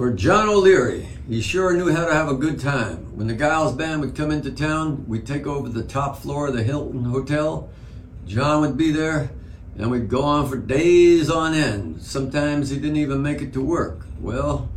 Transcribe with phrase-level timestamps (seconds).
[0.00, 3.14] For John O'Leary, he sure knew how to have a good time.
[3.18, 6.54] When the Geils Band would come into town, we'd take over the top floor of
[6.54, 7.68] the Hilton Hotel.
[8.26, 9.28] John would be there,
[9.76, 12.00] and we'd go on for days on end.
[12.00, 14.06] Sometimes he didn't even make it to work.
[14.22, 14.70] Well,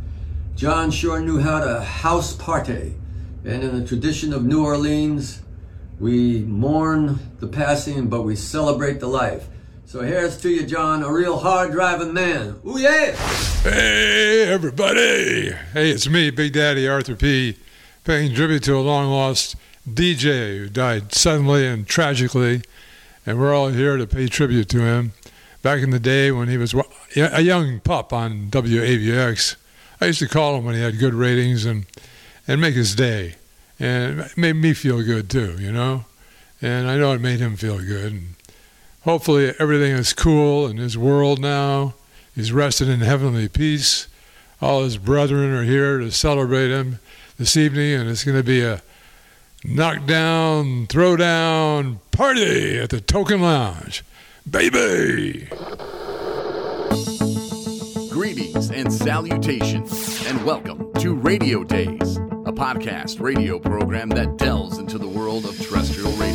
[0.56, 2.94] John sure knew how to house party.
[3.46, 5.40] And in the tradition of New Orleans,
[5.98, 9.48] we mourn the passing, but we celebrate the life.
[9.94, 12.60] So here's to you, John, a real hard driving man.
[12.66, 13.12] Ooh, yeah!
[13.62, 15.52] Hey, everybody!
[15.72, 17.56] Hey, it's me, Big Daddy Arthur P.,
[18.02, 19.54] paying tribute to a long lost
[19.88, 22.62] DJ who died suddenly and tragically,
[23.24, 25.12] and we're all here to pay tribute to him.
[25.62, 26.74] Back in the day when he was
[27.14, 29.54] a young pup on WABX,
[30.00, 31.86] I used to call him when he had good ratings and,
[32.48, 33.36] and make his day.
[33.78, 36.04] And it made me feel good too, you know?
[36.60, 38.12] And I know it made him feel good.
[38.12, 38.33] And
[39.04, 41.94] hopefully everything is cool in his world now.
[42.34, 44.08] He's rested in heavenly peace.
[44.60, 46.98] All his brethren are here to celebrate him
[47.38, 48.82] this evening, and it's going to be a
[49.62, 54.02] knockdown, throwdown party at the Token Lounge.
[54.50, 55.48] Baby!
[58.10, 64.96] Greetings and salutations, and welcome to Radio Days, a podcast radio program that delves into
[64.96, 66.33] the world of terrestrial radio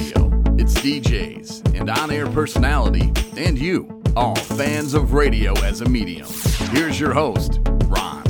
[0.75, 6.27] DJs and on air personality, and you, all fans of radio as a medium.
[6.71, 8.23] Here's your host, Ron.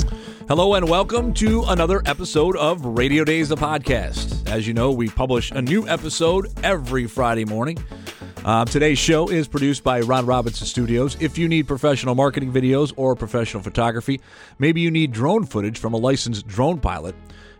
[0.48, 4.48] Hello and welcome to another episode of Radio Days, the podcast.
[4.48, 7.78] As you know, we publish a new episode every Friday morning.
[8.44, 11.16] Uh, today's show is produced by Ron Robinson Studios.
[11.20, 14.20] If you need professional marketing videos or professional photography,
[14.58, 17.14] maybe you need drone footage from a licensed drone pilot,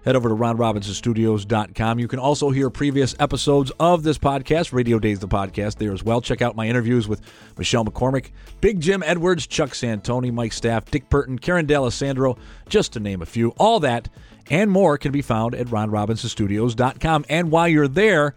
[0.04, 1.98] head over to ronrobinsonstudios.com.
[1.98, 6.02] You can also hear previous episodes of this podcast, Radio Days the podcast, there as
[6.02, 6.20] well.
[6.20, 7.20] Check out my interviews with
[7.58, 13.00] Michelle McCormick, Big Jim Edwards, Chuck Santoni, Mike Staff, Dick Purtan, Karen D'Alessandro, just to
[13.00, 13.50] name a few.
[13.58, 14.08] All that
[14.50, 17.24] and more can be found at ronrobinsonstudios.com.
[17.28, 18.34] And while you're there,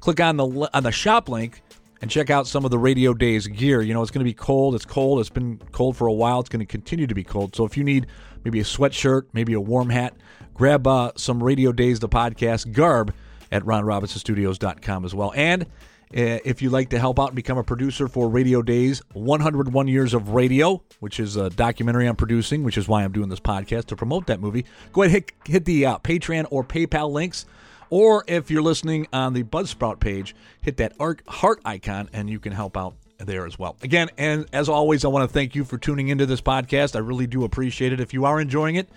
[0.00, 1.62] click on the on the shop link
[2.00, 3.82] and check out some of the Radio Days gear.
[3.82, 4.74] You know, it's going to be cold.
[4.74, 5.20] It's cold.
[5.20, 6.40] It's been cold for a while.
[6.40, 7.56] It's going to continue to be cold.
[7.56, 8.06] So if you need
[8.44, 10.14] maybe a sweatshirt, maybe a warm hat,
[10.54, 13.12] grab uh, some Radio Days, the podcast garb
[13.52, 15.32] at ronrobinsonstudios.com as well.
[15.36, 15.62] And
[16.16, 19.88] uh, if you'd like to help out and become a producer for Radio Days 101
[19.88, 23.40] Years of Radio, which is a documentary I'm producing, which is why I'm doing this
[23.40, 27.46] podcast to promote that movie, go ahead hit, hit the uh, Patreon or PayPal links.
[27.90, 30.94] Or if you're listening on the Buzzsprout page, hit that
[31.28, 33.76] heart icon and you can help out there as well.
[33.82, 36.96] Again, and as always, I want to thank you for tuning into this podcast.
[36.96, 38.00] I really do appreciate it.
[38.00, 38.88] If you are enjoying it,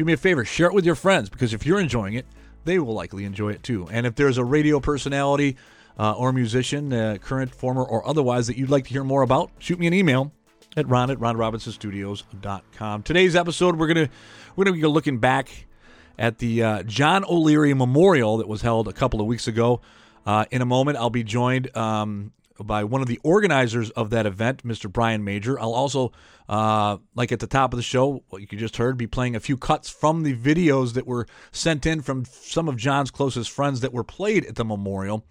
[0.00, 2.24] do me a favor, share it with your friends because if you're enjoying it,
[2.64, 3.86] they will likely enjoy it too.
[3.92, 5.56] And if there's a radio personality
[5.98, 9.50] uh, or musician, uh, current, former, or otherwise, that you'd like to hear more about,
[9.58, 10.32] shoot me an email
[10.74, 13.02] at ron at ronrobinsonstudios.com.
[13.02, 14.08] Today's episode, we're gonna
[14.56, 15.66] we're gonna be looking back
[16.18, 19.82] at the uh, John O'Leary Memorial that was held a couple of weeks ago.
[20.24, 22.32] Uh, in a moment, I'll be joined um,
[22.66, 24.92] by one of the organizers of that event, Mr.
[24.92, 25.58] Brian Major.
[25.58, 26.12] I'll also,
[26.48, 29.40] uh, like at the top of the show, what you just heard, be playing a
[29.40, 33.80] few cuts from the videos that were sent in from some of John's closest friends
[33.80, 35.24] that were played at the memorial.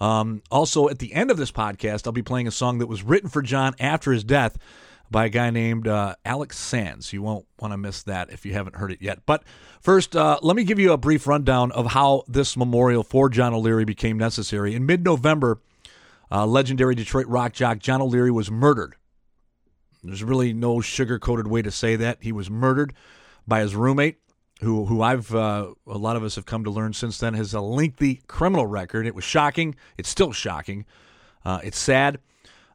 [0.00, 3.02] Um, also, at the end of this podcast, I'll be playing a song that was
[3.02, 4.56] written for John after his death
[5.10, 7.12] by a guy named uh, Alex Sands.
[7.12, 9.20] You won't want to miss that if you haven't heard it yet.
[9.26, 9.42] But
[9.80, 13.52] first, uh, let me give you a brief rundown of how this memorial for John
[13.52, 14.74] O'Leary became necessary.
[14.74, 15.60] In mid November,
[16.30, 18.96] uh, legendary Detroit rock jock John O'Leary was murdered.
[20.02, 22.18] There's really no sugar-coated way to say that.
[22.22, 22.94] He was murdered
[23.46, 24.18] by his roommate,
[24.60, 27.54] who who I've uh, a lot of us have come to learn since then has
[27.54, 29.06] a lengthy criminal record.
[29.06, 29.74] It was shocking.
[29.98, 30.86] It's still shocking.
[31.44, 32.18] Uh, it's sad.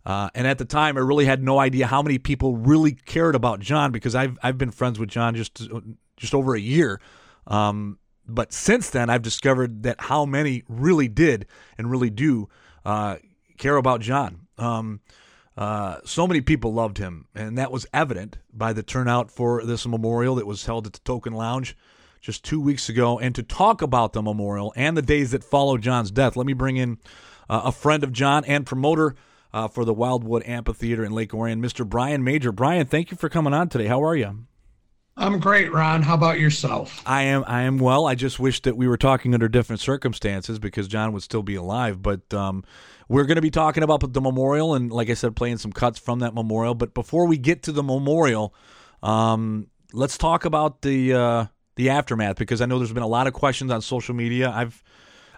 [0.06, 3.34] Uh, and at the time, I really had no idea how many people really cared
[3.34, 5.68] about John because I've I've been friends with John just
[6.18, 7.02] just over a year.
[7.48, 12.50] Um, but since then, I've discovered that how many really did and really do
[12.84, 13.18] uh,
[13.58, 14.48] care about John.
[14.58, 15.02] Um,
[15.58, 19.88] uh, so many people loved him, and that was evident by the turnout for this
[19.88, 21.78] memorial that was held at the Token Lounge
[22.20, 23.20] just two weeks ago.
[23.20, 26.54] And to talk about the memorial and the days that followed John's death, let me
[26.54, 26.98] bring in
[27.50, 29.16] uh, a friend of John and promoter
[29.54, 31.88] uh, for the Wildwood Amphitheater in Lake Orion, Mr.
[31.88, 32.52] Brian Major.
[32.52, 33.88] Brian, thank you for coming on today.
[33.88, 34.46] How are you?
[35.18, 36.02] I'm great, Ron.
[36.02, 37.02] How about yourself?
[37.06, 37.46] I am.
[37.48, 38.06] I am well.
[38.06, 41.56] I just wish that we were talking under different circumstances because John would still be
[41.56, 42.02] alive.
[42.02, 42.66] But um,
[43.08, 46.00] we're going to be talking about the memorial and, like I said, playing some cuts
[46.00, 46.76] from that memorial.
[46.76, 48.54] But before we get to the memorial,
[49.02, 51.46] um, let's talk about the uh,
[51.78, 54.52] the aftermath because I know there's been a lot of questions on social media.
[54.52, 54.84] I've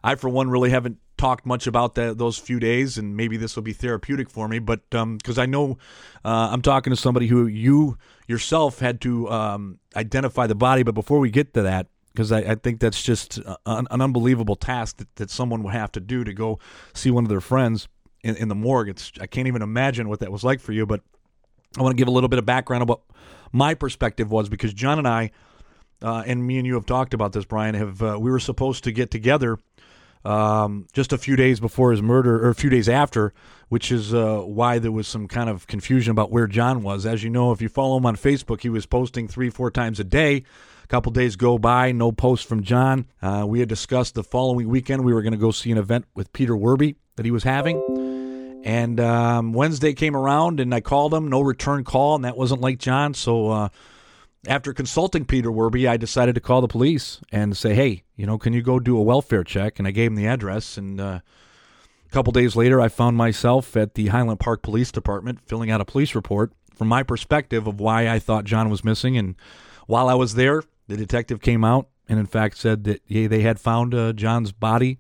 [0.04, 3.56] I for one really haven't talked much about that those few days, and maybe this
[3.56, 4.60] will be therapeutic for me.
[4.60, 5.78] But because um, I know
[6.24, 7.98] uh, I'm talking to somebody who you
[8.28, 12.40] yourself had to um, identify the body, but before we get to that, because I,
[12.40, 16.24] I, think that's just an, an unbelievable task that, that, someone would have to do
[16.24, 16.58] to go
[16.94, 17.88] see one of their friends
[18.24, 18.90] in, in the morgue.
[18.90, 20.86] It's I can't even imagine what that was like for you.
[20.86, 21.02] But
[21.78, 23.02] I want to give a little bit of background what
[23.52, 25.32] my perspective was because John and I,
[26.02, 27.76] uh, and me and you have talked about this, Brian.
[27.76, 29.58] Have uh, we were supposed to get together
[30.26, 33.34] um, just a few days before his murder, or a few days after,
[33.70, 37.06] which is uh, why there was some kind of confusion about where John was.
[37.06, 40.00] As you know, if you follow him on Facebook, he was posting three, four times
[40.00, 40.44] a day.
[40.84, 43.08] A couple days go by, no post from John.
[43.22, 46.06] Uh, we had discussed the following weekend we were going to go see an event
[46.16, 47.82] with Peter Werbe that he was having.
[48.64, 52.62] And um, Wednesday came around, and I called him, no return call, and that wasn't
[52.62, 53.14] like John.
[53.14, 53.70] So uh,
[54.48, 58.38] after consulting Peter Werbe, I decided to call the police and say, hey, you know,
[58.38, 59.78] can you go do a welfare check?
[59.78, 60.78] And I gave him the address.
[60.78, 61.20] And uh,
[62.06, 65.82] a couple days later, I found myself at the Highland Park Police Department filling out
[65.82, 69.18] a police report from my perspective of why I thought John was missing.
[69.18, 69.36] And
[69.86, 73.42] while I was there, the detective came out and, in fact, said that yeah, they
[73.42, 75.00] had found uh, John's body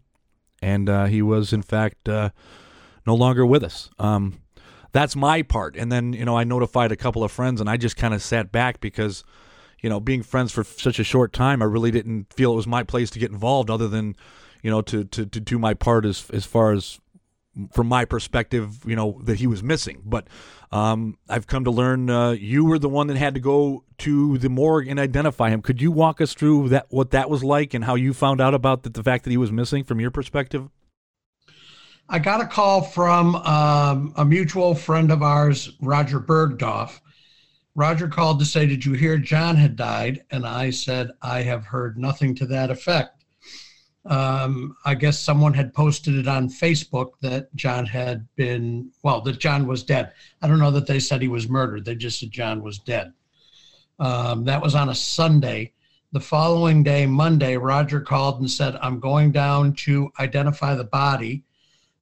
[0.62, 2.32] and uh, he was, in fact, uh,
[3.06, 3.90] no longer with us.
[4.00, 4.40] Um,
[4.98, 5.76] that's my part.
[5.76, 8.22] And then, you know, I notified a couple of friends and I just kind of
[8.24, 9.24] sat back because,
[9.80, 12.66] you know, being friends for such a short time, I really didn't feel it was
[12.66, 14.16] my place to get involved other than,
[14.64, 17.00] you know, to, to, to do my part as, as far as
[17.74, 20.02] from my perspective, you know, that he was missing.
[20.04, 20.28] But
[20.72, 24.40] um, I've come to learn uh, you were the one that had to go to
[24.40, 25.62] the morgue and identify him.
[25.62, 28.56] Could you walk us through that what that was like and how you found out
[28.56, 30.70] about the, the fact that he was missing from your perspective?
[32.10, 37.02] I got a call from um, a mutual friend of ours, Roger Bergdorf.
[37.76, 40.24] Roger called to say, Did you hear John had died?
[40.32, 43.26] And I said, I have heard nothing to that effect.
[44.06, 49.40] Um, I guess someone had posted it on Facebook that John had been, well, that
[49.40, 50.14] John was dead.
[50.42, 51.84] I don't know that they said he was murdered.
[51.84, 53.12] They just said John was dead.
[54.00, 55.74] Um, that was on a Sunday.
[56.14, 61.44] The following day, Monday, Roger called and said, I'm going down to identify the body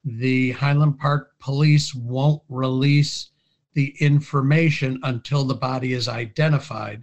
[0.06, 3.30] the Highland Park police won't release
[3.74, 7.02] the information until the body is identified.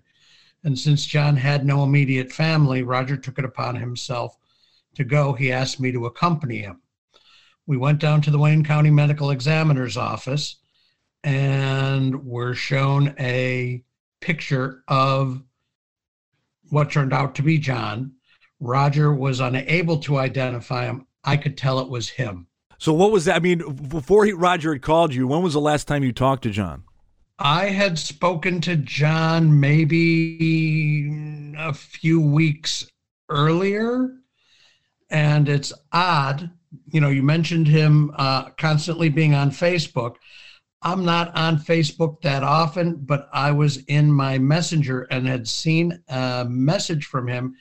[0.63, 4.37] And since John had no immediate family, Roger took it upon himself
[4.95, 5.33] to go.
[5.33, 6.81] He asked me to accompany him.
[7.67, 10.55] We went down to the Wayne County Medical Examiner's office
[11.25, 13.83] and were shown a
[14.21, 15.43] picture of
[16.69, 18.13] what turned out to be John.
[18.61, 21.05] Roger was unable to identify him.
[21.25, 22.47] I could tell it was him.
[22.83, 23.37] So what was that?
[23.37, 26.43] I mean, before he, Roger had called you, when was the last time you talked
[26.43, 26.83] to John?
[27.39, 31.09] I had spoken to John maybe
[31.57, 32.85] a few weeks
[33.29, 34.09] earlier,
[35.09, 36.51] and it's odd.
[36.91, 40.15] You know, you mentioned him uh, constantly being on Facebook.
[40.81, 46.03] I'm not on Facebook that often, but I was in my messenger and had seen
[46.09, 47.55] a message from him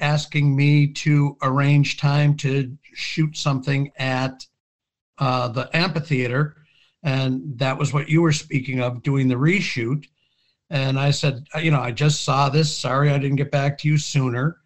[0.00, 4.44] asking me to arrange time to shoot something at
[5.18, 6.56] uh, the amphitheater,
[7.02, 10.06] and that was what you were speaking of, doing the reshoot.
[10.70, 12.76] And I said, uh, you know, I just saw this.
[12.76, 14.58] Sorry, I didn't get back to you sooner.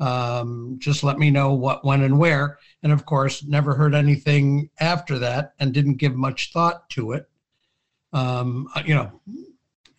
[0.00, 2.58] Um, just let me know what, when, and where.
[2.82, 7.28] And of course, never heard anything after that, and didn't give much thought to it.
[8.12, 9.20] Um, uh, you know,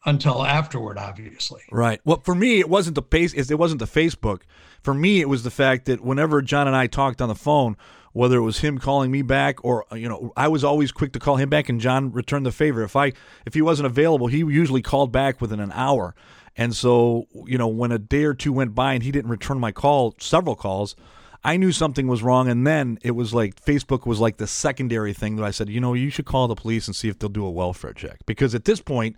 [0.05, 1.61] until afterward, obviously.
[1.71, 1.99] Right.
[2.05, 3.33] Well, for me, it wasn't the pace.
[3.33, 4.41] It wasn't the Facebook.
[4.81, 7.75] For me, it was the fact that whenever John and I talked on the phone,
[8.13, 11.13] whether it was him calling me back or uh, you know I was always quick
[11.13, 12.83] to call him back and John returned the favor.
[12.83, 13.13] If I
[13.45, 16.15] if he wasn't available he usually called back within an hour.
[16.57, 19.59] And so you know when a day or two went by and he didn't return
[19.59, 20.95] my call several calls
[21.41, 22.49] I knew something was wrong.
[22.49, 25.79] And then it was like Facebook was like the secondary thing that I said you
[25.79, 28.19] know you should call the police and see if they'll do a welfare check.
[28.25, 29.15] Because at this point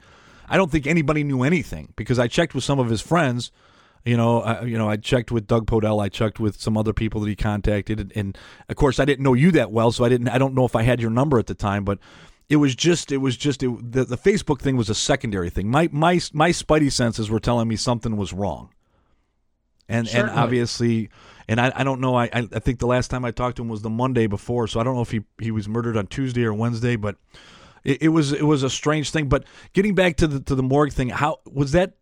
[0.49, 3.51] I don't think anybody knew anything because I checked with some of his friends
[4.05, 6.03] you know, I, you know, I checked with Doug Podell.
[6.03, 9.23] I checked with some other people that he contacted, and, and, of course, I didn't
[9.23, 10.29] know you that well, so I didn't.
[10.29, 11.99] I don't know if I had your number at the time, but
[12.49, 15.69] it was just, it was just, it, the the Facebook thing was a secondary thing.
[15.69, 18.69] My my my spidey senses were telling me something was wrong,
[19.87, 20.31] and Certainly.
[20.31, 21.09] and obviously,
[21.47, 22.15] and I, I don't know.
[22.15, 24.79] I I think the last time I talked to him was the Monday before, so
[24.79, 27.17] I don't know if he he was murdered on Tuesday or Wednesday, but.
[27.83, 29.43] It, it was it was a strange thing, but
[29.73, 31.95] getting back to the to the morgue thing, how was that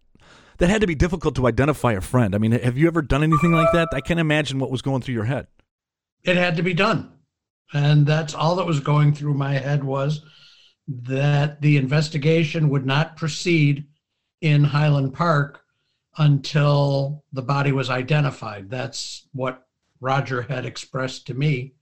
[0.60, 2.36] that had to be difficult to identify a friend.
[2.36, 3.90] I mean, have you ever done anything like that?
[3.94, 5.48] I can't imagine what was going through your head.
[6.24, 7.12] It had to be done.
[7.74, 10.24] And that's all that was going through my head was
[10.88, 13.86] that the investigation would not proceed
[14.42, 15.62] in Highland Park
[16.18, 18.70] until the body was identified.
[18.70, 19.68] That's what
[20.02, 21.74] Roger had expressed to me.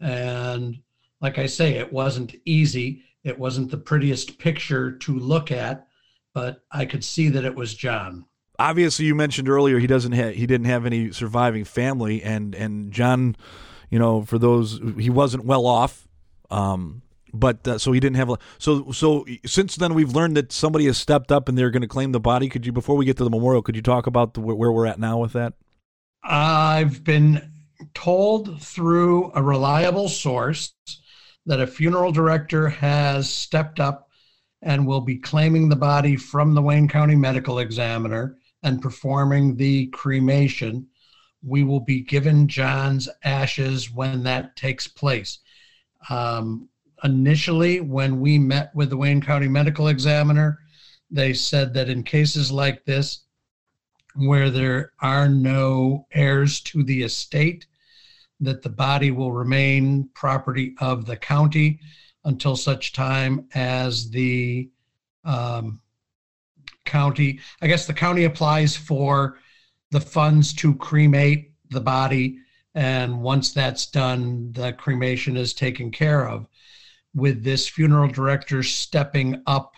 [0.00, 0.78] And
[1.20, 3.02] like I say, it wasn't easy.
[3.22, 5.86] It wasn't the prettiest picture to look at,
[6.34, 8.26] but I could see that it was John.
[8.58, 12.92] Obviously, you mentioned earlier he doesn't ha- he didn't have any surviving family, and and
[12.92, 13.36] John,
[13.90, 16.06] you know, for those he wasn't well off.
[16.50, 20.52] Um, but uh, so he didn't have a so so since then we've learned that
[20.52, 23.04] somebody has stepped up and they're going to claim the body could you before we
[23.04, 25.54] get to the memorial could you talk about the, where we're at now with that
[26.24, 27.52] i've been
[27.94, 30.74] told through a reliable source
[31.46, 34.09] that a funeral director has stepped up
[34.62, 39.86] and will be claiming the body from the wayne county medical examiner and performing the
[39.88, 40.86] cremation.
[41.42, 45.38] We will be given john's ashes when that takes place.
[46.08, 46.68] Um,
[47.04, 50.58] initially, when we met with the Wayne County Medical Examiner,
[51.10, 53.24] they said that in cases like this,
[54.14, 57.66] where there are no heirs to the estate,
[58.40, 61.80] that the body will remain property of the county
[62.24, 64.70] until such time as the
[65.24, 65.80] um,
[66.84, 69.38] county, I guess the county applies for
[69.90, 72.38] the funds to cremate the body.
[72.74, 76.46] And once that's done, the cremation is taken care of
[77.14, 79.76] with this funeral director stepping up,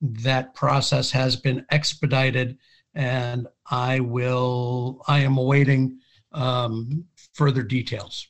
[0.00, 2.58] that process has been expedited,
[2.94, 5.02] and I will.
[5.08, 5.98] I am awaiting
[6.32, 8.26] um, further details.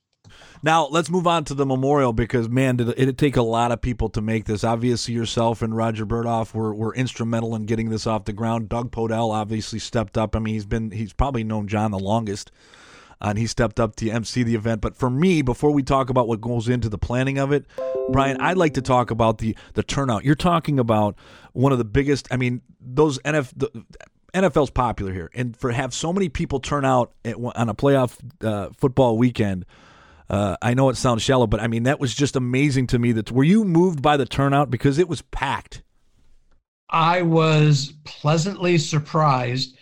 [0.64, 3.82] Now let's move on to the memorial because man, did it, take a lot of
[3.82, 4.64] people to make this.
[4.64, 8.70] Obviously, yourself and Roger Bergdorf were, were instrumental in getting this off the ground.
[8.70, 10.34] Doug Podell obviously stepped up.
[10.34, 12.50] I mean, he's been he's probably known John the longest,
[13.20, 14.80] and he stepped up to MC the event.
[14.80, 17.66] But for me, before we talk about what goes into the planning of it,
[18.10, 20.24] Brian, I'd like to talk about the the turnout.
[20.24, 21.14] You're talking about
[21.52, 22.26] one of the biggest.
[22.30, 23.52] I mean, those NF.
[23.54, 23.84] The,
[24.32, 28.18] NFL's popular here, and for have so many people turn out at, on a playoff
[28.44, 29.64] uh, football weekend,
[30.30, 33.12] uh, I know it sounds shallow, but I mean that was just amazing to me.
[33.12, 35.82] That were you moved by the turnout because it was packed?
[36.90, 39.76] I was pleasantly surprised.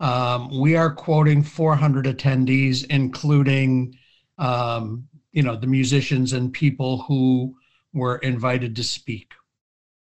[0.00, 3.98] Um, we are quoting 400 attendees, including
[4.38, 7.56] um, you know the musicians and people who
[7.92, 9.32] were invited to speak.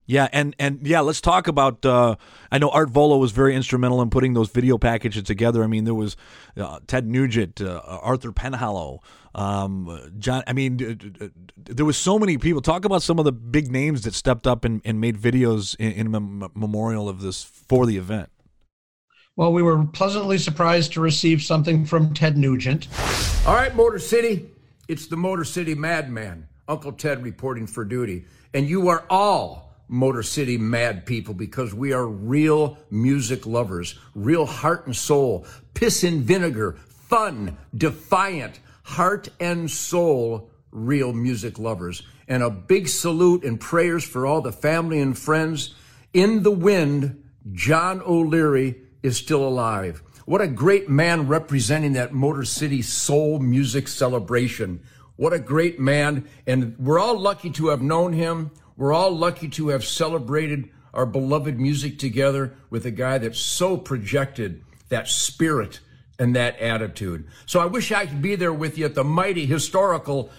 [0.06, 1.84] Yeah, and and yeah, let's talk about.
[1.84, 2.16] Uh,
[2.52, 5.64] I know Art Vuolo was very instrumental in putting those video packages together.
[5.64, 6.16] I mean, there was
[6.58, 8.98] uh, Ted Nugent, uh, Arthur Penhallow,
[9.34, 10.42] um, John.
[10.46, 12.60] I mean, there was so many people.
[12.60, 15.92] Talk about some of the big names that stepped up and, and made videos in,
[15.92, 18.28] in mem- memorial of this for the event.
[19.36, 22.88] Well, we were pleasantly surprised to receive something from Ted Nugent.
[23.46, 24.50] All right, Motor City,
[24.86, 28.26] it's the Motor City Madman, Uncle Ted reporting for duty.
[28.52, 34.46] And you are all Motor City mad people because we are real music lovers, real
[34.46, 42.02] heart and soul, piss and vinegar, fun, defiant, heart and soul, real music lovers.
[42.26, 45.74] And a big salute and prayers for all the family and friends.
[46.12, 47.22] In the wind,
[47.52, 50.02] John O'Leary is still alive.
[50.24, 54.82] What a great man representing that Motor City soul music celebration.
[55.16, 56.26] What a great man.
[56.46, 58.50] And we're all lucky to have known him.
[58.76, 63.76] We're all lucky to have celebrated our beloved music together with a guy that so
[63.76, 65.80] projected that spirit
[66.18, 67.26] and that attitude.
[67.46, 70.30] So I wish I could be there with you at the mighty historical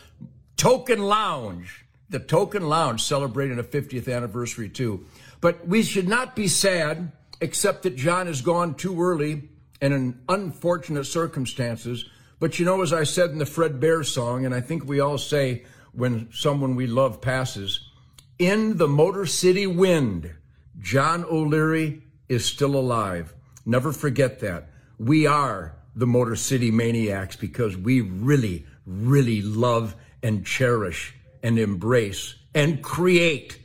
[0.57, 5.05] Token Lounge, the Token Lounge celebrating a 50th anniversary too.
[5.41, 7.11] But we should not be sad,
[7.41, 9.49] except that John has gone too early
[9.81, 12.05] and in unfortunate circumstances.
[12.39, 15.01] But you know, as I said in the Fred Bear song, and I think we
[15.01, 17.89] all say when someone we love passes,
[18.37, 20.33] in the Motor City wind,
[20.79, 23.33] John O'Leary is still alive.
[23.65, 24.69] Never forget that.
[24.97, 32.35] We are the Motor City maniacs because we really, really love and cherish and embrace
[32.53, 33.59] and create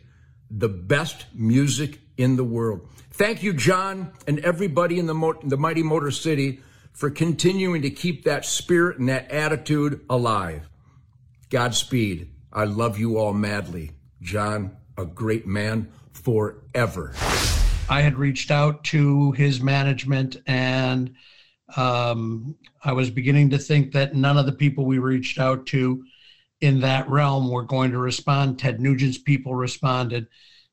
[0.51, 2.89] the best music in the world.
[3.13, 6.61] Thank you, John, and everybody in the, Mo- the mighty Motor City
[6.93, 10.69] for continuing to keep that spirit and that attitude alive.
[11.49, 12.31] Godspeed.
[12.53, 13.93] I love you all madly.
[14.23, 17.13] John, a great man forever.
[17.89, 21.15] I had reached out to his management and
[21.77, 26.05] um, I was beginning to think that none of the people we reached out to
[26.61, 28.59] in that realm were going to respond.
[28.59, 30.27] Ted Nugent's people responded.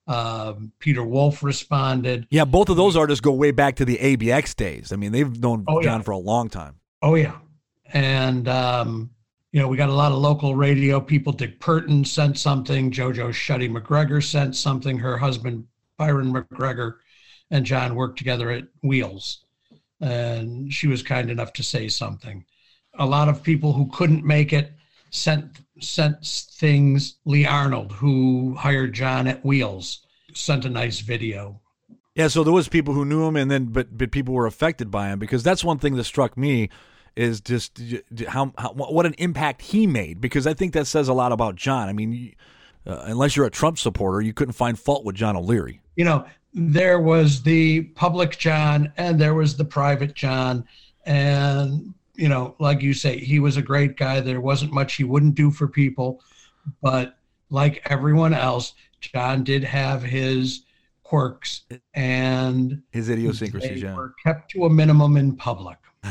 [0.08, 2.28] Um, Peter Wolf responded.
[2.30, 4.92] Yeah, both of those artists go way back to the ABX days.
[4.92, 6.04] I mean, they've known Oh, John yeah.
[6.04, 6.76] for a long time.
[7.02, 7.38] Oh yeah,
[7.94, 9.10] and um,
[9.58, 11.34] you know we got a lot of local radio people.
[11.34, 12.92] Dick Purtan sent something.
[12.92, 15.00] JoJo Shutty MacGregor sent something.
[15.00, 15.66] Her husband
[15.98, 17.00] Byron MacGregor
[17.50, 19.46] and John worked together at Wheels,
[20.00, 22.46] and she was kind enough to say something.
[23.00, 24.74] A lot of people who couldn't make it
[25.10, 27.16] sent sent things.
[27.26, 31.60] Lee Arnold, who hired John at Wheels, sent a nice video.
[32.14, 34.92] Yeah, so there was people who knew him, and then but but people were affected
[34.92, 36.70] by him because that's one thing that struck me
[37.18, 37.82] is just
[38.28, 41.56] how, how what an impact he made because I think that says a lot about
[41.56, 41.90] John.
[41.90, 42.36] I mean,
[42.86, 45.82] uh, unless you're a Trump supporter, you couldn't find fault with John O'Leary.
[45.96, 50.64] You know, there was the public John and there was the private John,
[51.06, 54.20] and you know, like you say, he was a great guy.
[54.20, 56.22] There wasn't much he wouldn't do for people,
[56.84, 57.18] but
[57.50, 60.66] like everyone else, John did have his
[61.04, 61.62] quirks
[61.96, 63.82] and his idiosyncrasies.
[63.82, 63.96] They yeah.
[63.96, 65.78] were kept to a minimum in public.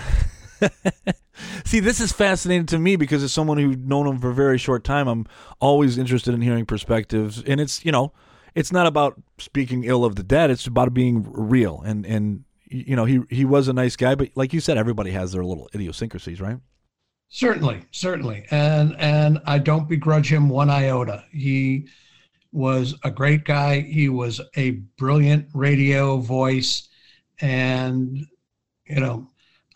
[1.64, 4.58] See, this is fascinating to me because as someone who's known him for a very
[4.58, 5.26] short time, I'm
[5.60, 7.42] always interested in hearing perspectives.
[7.42, 8.12] And it's you know,
[8.54, 11.82] it's not about speaking ill of the dead; it's about being real.
[11.84, 15.10] And and you know, he he was a nice guy, but like you said, everybody
[15.12, 16.58] has their little idiosyncrasies, right?
[17.28, 21.24] Certainly, certainly, and and I don't begrudge him one iota.
[21.32, 21.88] He
[22.52, 23.80] was a great guy.
[23.80, 26.88] He was a brilliant radio voice,
[27.40, 28.24] and
[28.86, 29.28] you know,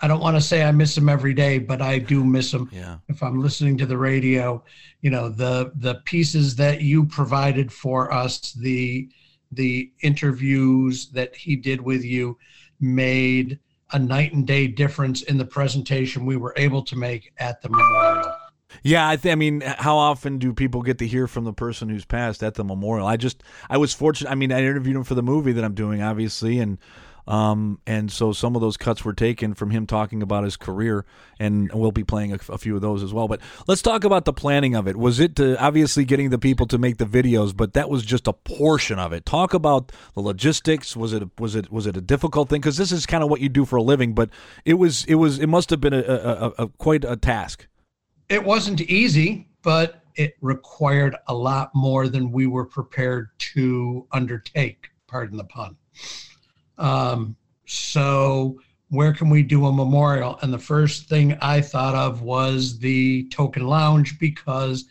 [0.03, 2.71] I don't want to say I miss him every day, but I do miss him.
[2.73, 2.99] Yeah.
[3.09, 4.63] If I'm listening to the radio,
[5.03, 9.09] you know, the the pieces that you provided for us, the
[9.53, 12.39] the interviews that he did with you
[12.81, 13.59] made
[13.93, 17.69] a night and day difference in the presentation we were able to make at the
[17.69, 18.33] memorial.
[18.85, 21.89] Yeah, I, th- I mean, how often do people get to hear from the person
[21.89, 23.07] who's passed at the memorial?
[23.07, 24.31] I just, I was fortunate.
[24.31, 26.79] I mean, I interviewed him for the movie that I'm doing, obviously, and
[27.31, 31.05] um, and so some of those cuts were taken from him talking about his career,
[31.39, 33.29] and we'll be playing a, a few of those as well.
[33.29, 34.97] But let's talk about the planning of it.
[34.97, 38.27] Was it to, obviously getting the people to make the videos, but that was just
[38.27, 39.25] a portion of it.
[39.25, 40.97] Talk about the logistics.
[40.97, 42.61] Was it was it was it a difficult thing?
[42.61, 44.31] Because this is kind of what you do for a living, but
[44.65, 47.69] it was it was it must have been a, a, a quite a task.
[48.29, 54.89] It wasn't easy, but it required a lot more than we were prepared to undertake.
[55.07, 55.77] Pardon the pun.
[56.81, 58.59] Um, so
[58.89, 60.39] where can we do a memorial?
[60.43, 64.87] And the first thing I thought of was the token lounge because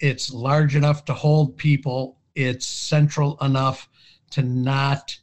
[0.00, 2.18] it's large enough to hold people.
[2.34, 3.88] It's central enough
[4.30, 5.18] to not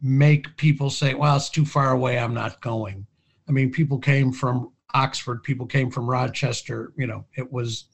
[0.00, 2.18] make people say, well, it's too far away.
[2.18, 3.06] I'm not going.
[3.48, 6.92] I mean, people came from Oxford, people came from Rochester.
[6.96, 7.86] You know, it was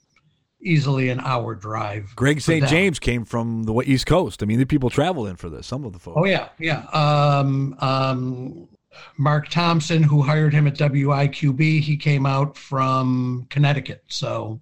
[0.62, 2.14] easily an hour drive.
[2.16, 2.66] Greg St.
[2.66, 4.42] James came from the East Coast.
[4.42, 5.66] I mean, the people traveled in for this.
[5.66, 6.18] Some of the folks.
[6.20, 6.84] Oh yeah, yeah.
[6.92, 8.68] Um, um,
[9.16, 14.04] Mark Thompson, who hired him at WIQB, he came out from Connecticut.
[14.08, 14.60] So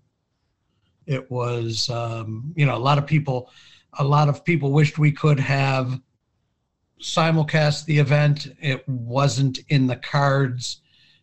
[1.06, 3.50] it was, um, you know, a lot of people,
[3.98, 6.00] a lot of people wished we could have
[7.00, 8.48] simulcast the event.
[8.60, 10.82] It wasn't in the cards.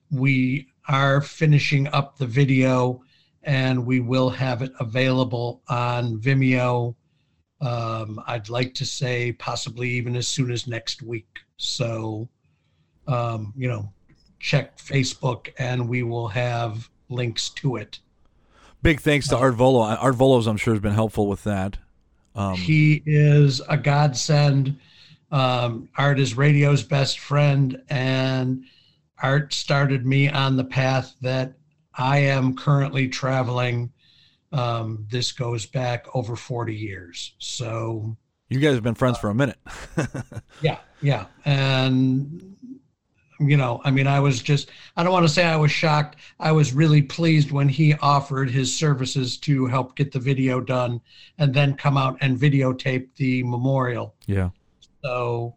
[0.09, 3.01] We are finishing up the video
[3.45, 6.95] and we will have it available on Vimeo.
[7.62, 11.39] Um, I'd like to say possibly even as soon as next week.
[11.58, 12.27] So,
[13.08, 13.91] um, you know,
[14.39, 17.99] check Facebook and we will have links to it.
[18.81, 19.97] Big thanks to Art Vuolo.
[19.99, 21.77] Art Vuolo's, I'm sure, has been helpful with that.
[22.36, 24.77] Um, he is a godsend.
[25.31, 28.65] Um, Art is radio's best friend, and
[29.23, 31.53] Art started me on the path that
[31.97, 33.91] I am currently traveling.
[34.51, 37.34] Um, this goes back over 40 years.
[37.39, 38.15] So
[38.49, 39.58] you guys have been friends uh, for a minute.
[40.62, 41.25] yeah, yeah.
[41.45, 42.55] And,
[43.39, 46.17] you know, I mean, I was just, I don't want to say I was shocked.
[46.39, 51.01] I was really pleased when he offered his services to help get the video done
[51.38, 54.15] and then come out and videotape the memorial.
[54.27, 54.49] Yeah.
[55.03, 55.55] So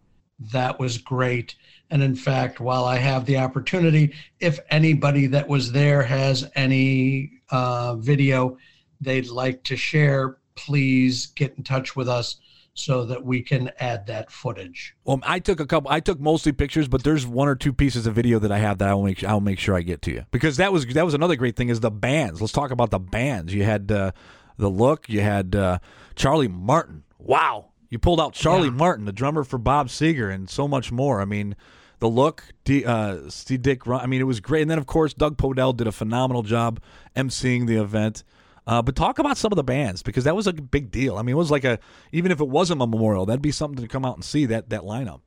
[0.53, 1.57] that was great.
[1.91, 7.33] And in fact, while I have the opportunity, if anybody that was there has any
[7.51, 8.59] uh, video
[9.01, 12.37] they'd like to share, please get in touch with us
[12.75, 14.95] so that we can add that footage.
[15.05, 15.91] Well, I took a couple.
[15.91, 18.79] I took mostly pictures, but there's one or two pieces of video that I have
[18.79, 19.25] that I'll make.
[19.25, 21.71] I'll make sure I get to you because that was that was another great thing
[21.71, 22.41] is the bands.
[22.41, 23.53] Let's talk about the bands.
[23.53, 24.13] You had uh,
[24.59, 25.09] the look.
[25.09, 25.79] You had uh,
[26.15, 27.03] Charlie Martin.
[27.19, 28.75] Wow, you pulled out Charlie yeah.
[28.75, 31.21] Martin, the drummer for Bob Seger, and so much more.
[31.21, 31.57] I mean,
[31.99, 33.87] the look, D, uh, Steve Dick.
[33.87, 34.63] I mean, it was great.
[34.63, 36.81] And then, of course, Doug Podell did a phenomenal job
[37.17, 38.25] emceeing the event.
[38.67, 41.17] Uh, but talk about some of the bands because that was a big deal.
[41.17, 41.79] I mean, it was like a
[42.13, 44.69] even if it wasn't a memorial, that'd be something to come out and see that
[44.69, 45.21] that lineup.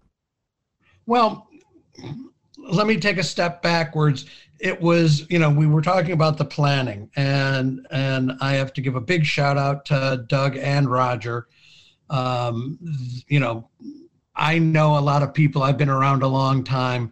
[1.08, 1.48] Well,
[2.58, 4.26] let me take a step backwards.
[4.60, 8.82] It was, you know, we were talking about the planning, and and I have to
[8.82, 11.48] give a big shout out to Doug and Roger.
[12.12, 12.78] Um,
[13.28, 13.70] you know,
[14.42, 15.62] I know a lot of people.
[15.62, 17.12] I've been around a long time,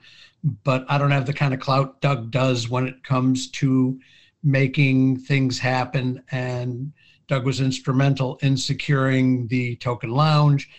[0.63, 3.99] but I don't have the kind of clout Doug does when it comes to
[4.43, 6.23] making things happen.
[6.31, 6.91] And
[7.27, 10.71] Doug was instrumental in securing the Token Lounge.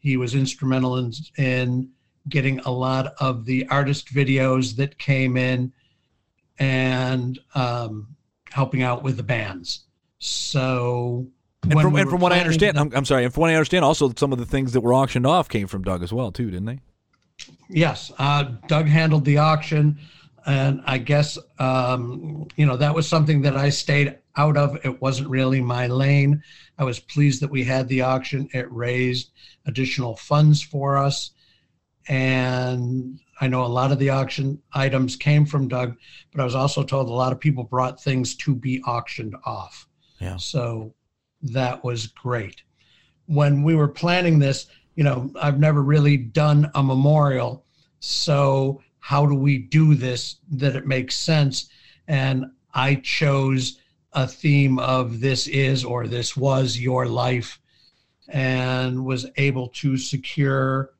[0.00, 1.88] He was instrumental in, in
[2.28, 5.72] getting a lot of the artist videos that came in
[6.58, 8.08] and um,
[8.50, 9.84] helping out with the bands.
[10.18, 11.28] So,
[11.62, 13.54] and from, we and from what I understand, I'm, I'm, sorry, and from what I
[13.54, 16.32] understand, also some of the things that were auctioned off came from Doug as well,
[16.32, 16.80] too, didn't they?
[17.68, 19.98] Yes, uh, Doug handled the auction,
[20.44, 24.76] and I guess um, you know that was something that I stayed out of.
[24.84, 26.42] It wasn't really my lane.
[26.78, 28.48] I was pleased that we had the auction.
[28.52, 29.30] It raised
[29.66, 31.30] additional funds for us,
[32.08, 35.96] and I know a lot of the auction items came from Doug,
[36.32, 39.88] but I was also told a lot of people brought things to be auctioned off.
[40.20, 40.36] Yeah.
[40.36, 40.94] So
[41.42, 42.62] that was great.
[43.26, 47.64] When we were planning this, you know, I've never really done a memorial.
[48.00, 51.68] So how do we do this that it makes sense?
[52.08, 53.78] And I chose
[54.12, 57.58] a theme of this is or this was your life
[58.28, 60.90] and was able to secure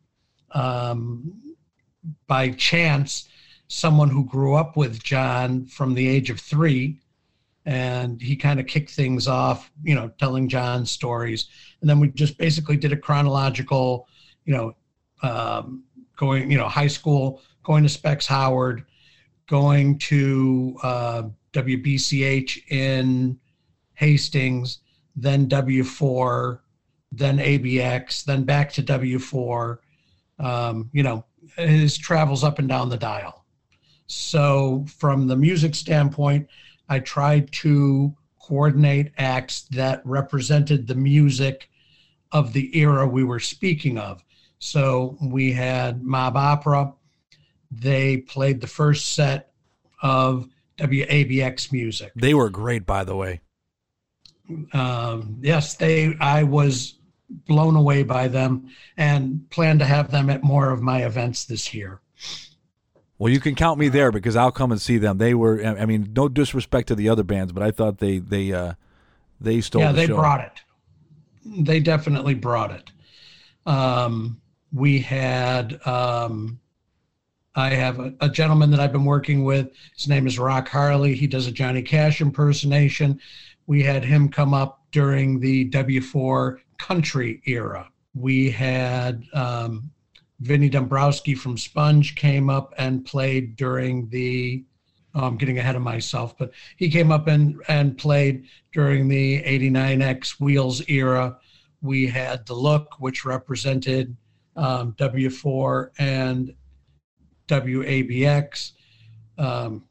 [0.52, 1.54] um,
[2.26, 3.28] by chance
[3.68, 7.00] someone who grew up with John from the age of three.
[7.64, 11.46] And he kind of kicked things off, you know, telling John stories.
[11.80, 14.08] And then we just basically did a chronological,
[14.44, 14.74] you know,
[15.22, 15.84] um,
[16.16, 18.84] going, you know, high school, going to Specs Howard,
[19.46, 21.22] going to uh,
[21.52, 23.38] WBCH in
[23.94, 24.78] Hastings,
[25.14, 26.58] then W4,
[27.12, 29.78] then ABX, then back to W4.
[30.38, 31.24] Um, you know,
[31.56, 33.44] his travels up and down the dial.
[34.06, 36.48] So, from the music standpoint,
[36.88, 41.68] I tried to coordinate acts that represented the music
[42.32, 44.24] of the era we were speaking of.
[44.58, 46.92] So, we had Mob Opera.
[47.70, 49.52] They played the first set
[50.02, 52.12] of WABX music.
[52.14, 53.40] They were great, by the way.
[54.72, 56.14] Um, yes, they.
[56.20, 56.98] I was
[57.46, 61.72] blown away by them and plan to have them at more of my events this
[61.72, 62.00] year.
[63.22, 65.18] Well, you can count me there because I'll come and see them.
[65.18, 68.52] They were, I mean, no disrespect to the other bands, but I thought they they
[68.52, 68.72] uh,
[69.40, 69.80] they stole.
[69.80, 70.16] Yeah, the they show.
[70.16, 70.60] brought it.
[71.64, 72.90] They definitely brought it.
[73.64, 74.40] Um,
[74.72, 75.78] we had.
[75.86, 76.58] Um,
[77.54, 79.70] I have a, a gentleman that I've been working with.
[79.96, 81.14] His name is Rock Harley.
[81.14, 83.20] He does a Johnny Cash impersonation.
[83.68, 87.88] We had him come up during the W4 country era.
[88.16, 89.92] We had um,
[90.42, 94.64] Vinny Dombrowski from Sponge came up and played during the.
[95.14, 99.42] Oh, I'm getting ahead of myself, but he came up and, and played during the
[99.42, 101.36] 89X Wheels era.
[101.82, 104.16] We had The Look, which represented
[104.56, 106.54] um, W4 and
[107.46, 108.72] WABX.
[109.36, 109.84] Um,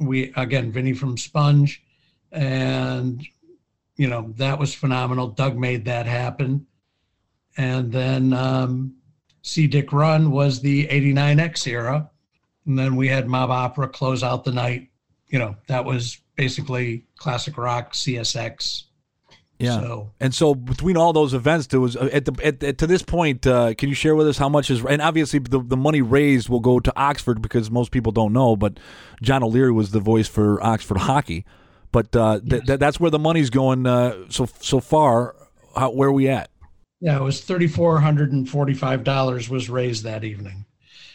[0.00, 1.82] we again, Vinny from Sponge,
[2.32, 3.22] and
[3.96, 5.28] you know, that was phenomenal.
[5.28, 6.66] Doug made that happen.
[7.58, 8.94] And then um,
[9.42, 12.10] See Dick Run was the 89X era.
[12.66, 14.88] And then we had Mob Opera close out the night.
[15.28, 18.84] You know, that was basically classic rock, CSX.
[19.60, 19.80] Yeah.
[19.80, 22.86] So, and so between all those events, there was uh, at the at, at, to
[22.86, 23.46] this point.
[23.46, 24.82] Uh, can you share with us how much is?
[24.82, 28.56] And obviously, the the money raised will go to Oxford because most people don't know.
[28.56, 28.80] But
[29.20, 31.44] John O'Leary was the voice for Oxford hockey.
[31.92, 32.62] But uh, yes.
[32.66, 35.36] th- that's where the money's going uh, so so far.
[35.76, 36.50] How, where are we at?
[37.00, 40.66] Yeah, it was thirty four hundred and forty five dollars was raised that evening,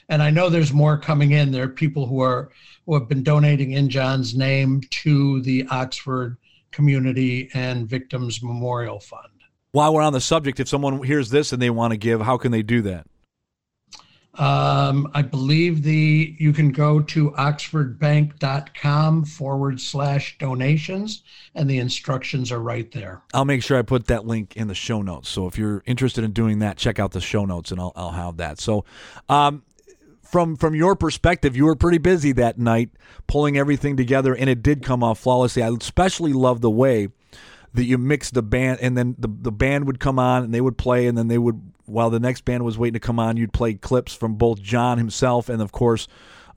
[0.10, 1.52] and I know there's more coming in.
[1.52, 2.50] There are people who are
[2.86, 6.38] who have been donating in John's name to the Oxford
[6.71, 9.30] Community and Victims Memorial Fund.
[9.71, 12.38] While we're on the subject, if someone hears this and they want to give, how
[12.38, 13.06] can they do that?
[14.38, 22.52] Um, I believe the you can go to oxfordbank.com forward slash donations, and the instructions
[22.52, 23.21] are right there.
[23.34, 25.30] I'll make sure I put that link in the show notes.
[25.30, 28.12] So if you're interested in doing that, check out the show notes, and I'll I'll
[28.12, 28.60] have that.
[28.60, 28.84] So,
[29.30, 29.63] um,
[30.21, 32.89] from from your perspective, you were pretty busy that night
[33.28, 35.63] pulling everything together, and it did come off flawlessly.
[35.63, 37.08] I especially love the way
[37.74, 40.62] that you mixed the band, and then the the band would come on and they
[40.62, 43.38] would play, and then they would while the next band was waiting to come on,
[43.38, 46.08] you'd play clips from both John himself and, of course,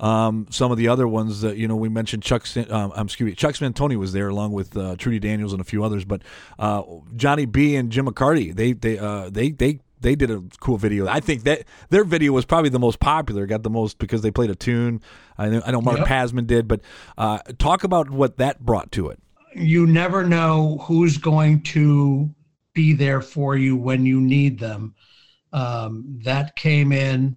[0.00, 2.22] um, some of the other ones that you know we mentioned.
[2.22, 5.60] Chuck, um, I'm excuse me, Chuck Santoni was there along with uh, Trudy Daniels and
[5.60, 6.04] a few others.
[6.04, 6.22] But
[6.58, 6.82] uh,
[7.16, 11.08] Johnny B and Jim McCarty, they they uh, they they they did a cool video.
[11.08, 13.46] I think that their video was probably the most popular.
[13.46, 15.00] Got the most because they played a tune.
[15.36, 16.06] I know, I know Mark yep.
[16.06, 16.80] Pasman did, but
[17.16, 19.18] uh, talk about what that brought to it.
[19.54, 22.32] You never know who's going to
[22.74, 24.94] be there for you when you need them.
[25.52, 27.36] Um, that came in.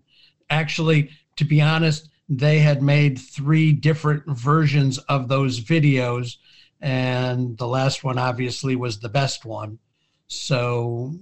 [0.49, 6.37] Actually, to be honest, they had made three different versions of those videos,
[6.79, 9.79] and the last one obviously was the best one.
[10.27, 11.13] So,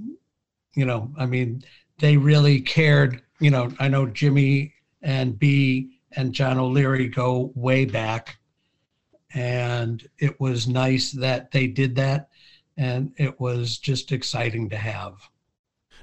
[0.76, 1.64] you know, I mean,
[1.98, 3.22] they really cared.
[3.40, 8.38] You know, I know Jimmy and B and John O'Leary go way back,
[9.34, 12.30] and it was nice that they did that,
[12.78, 15.16] and it was just exciting to have.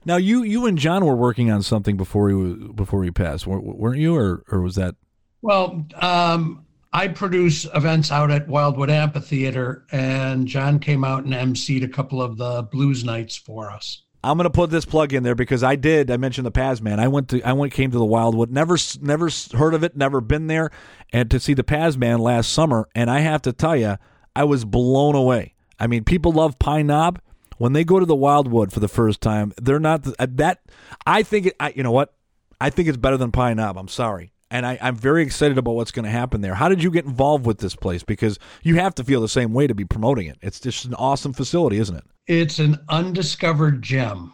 [0.07, 3.99] Now you you and John were working on something before he before he passed, weren't
[3.99, 4.95] you, or or was that?
[5.42, 11.83] Well, um, I produce events out at Wildwood Amphitheater, and John came out and emceed
[11.83, 14.03] a couple of the blues nights for us.
[14.23, 16.09] I'm gonna put this plug in there because I did.
[16.09, 17.01] I mentioned the Paz Man.
[17.01, 18.51] I went to I went came to the Wildwood.
[18.51, 19.97] Never never heard of it.
[19.97, 20.71] Never been there.
[21.12, 23.97] And to see the Paz Man last summer, and I have to tell you,
[24.37, 25.55] I was blown away.
[25.81, 27.21] I mean, people love Pine Knob
[27.59, 30.61] when they go to the Wildwood for the first time, they're not uh, that.
[31.07, 31.57] I think it.
[31.59, 32.14] I, you know what?
[32.61, 33.77] I think it's better than Pine Knob.
[33.77, 36.55] I'm sorry, and I, I'm very excited about what's going to happen there.
[36.55, 38.03] How did you get involved with this place?
[38.03, 40.38] Because you have to feel the same way to be promoting it.
[40.42, 42.05] It's just an awesome facility, isn't it?
[42.27, 44.33] It's an undiscovered gem.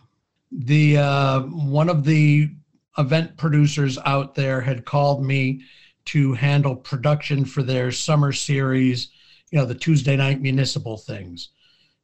[0.50, 2.50] The uh, one of the
[2.98, 5.62] event producers out there had called me
[6.04, 9.08] to handle production for their summer series.
[9.50, 11.50] You know, the Tuesday night municipal things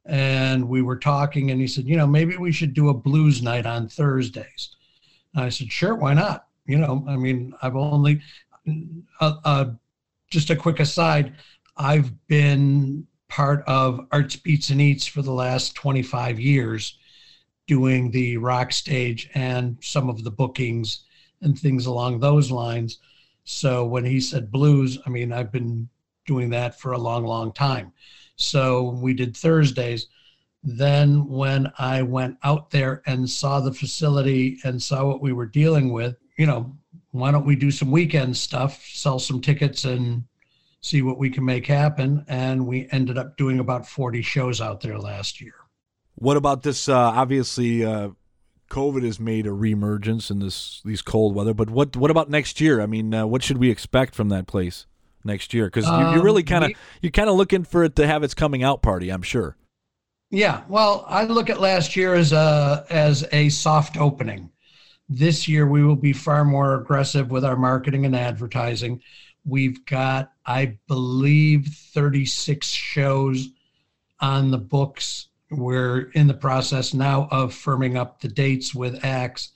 [0.05, 3.41] and we were talking and he said you know maybe we should do a blues
[3.41, 4.75] night on thursdays.
[5.35, 6.47] And i said sure why not?
[6.65, 8.21] You know i mean i've only
[9.19, 9.65] uh, uh,
[10.29, 11.33] just a quick aside
[11.77, 16.97] i've been part of arts beats and eats for the last 25 years
[17.67, 21.03] doing the rock stage and some of the bookings
[21.41, 22.97] and things along those lines.
[23.43, 25.89] So when he said blues i mean i've been
[26.25, 27.91] doing that for a long long time
[28.39, 30.07] so we did Thursdays.
[30.63, 35.45] Then, when I went out there and saw the facility and saw what we were
[35.45, 36.75] dealing with, you know,
[37.11, 40.23] why don't we do some weekend stuff, sell some tickets, and
[40.81, 42.25] see what we can make happen?
[42.27, 45.53] And we ended up doing about 40 shows out there last year.
[46.15, 46.89] What about this?
[46.89, 48.09] Uh, obviously, uh,
[48.69, 51.53] COVID has made a reemergence in this these cold weather.
[51.53, 52.81] But what what about next year?
[52.81, 54.85] I mean, uh, what should we expect from that place?
[55.29, 55.65] Next year?
[55.65, 58.33] Because um, you're really kind of you're kind of looking for it to have its
[58.33, 59.09] coming out party.
[59.09, 59.55] I'm sure.
[60.31, 64.51] Yeah, well, I look at last year as a as a soft opening.
[65.07, 69.01] This year we will be far more aggressive with our marketing and advertising.
[69.45, 73.49] We've got, I believe, 36 shows
[74.19, 75.29] on the books.
[75.49, 79.49] We're in the process now of firming up the dates with acts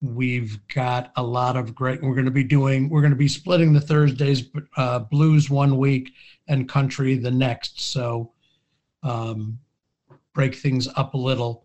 [0.00, 2.02] We've got a lot of great.
[2.02, 2.88] We're going to be doing.
[2.88, 6.12] We're going to be splitting the Thursdays, uh, blues one week
[6.48, 7.80] and country the next.
[7.80, 8.32] So
[9.02, 9.58] um,
[10.34, 11.64] break things up a little,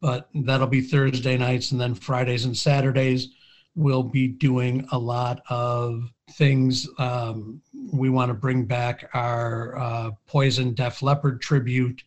[0.00, 3.28] but that'll be Thursday nights, and then Fridays and Saturdays
[3.74, 6.88] we'll be doing a lot of things.
[6.98, 7.60] Um,
[7.92, 12.02] we want to bring back our uh, Poison Def Leppard tribute.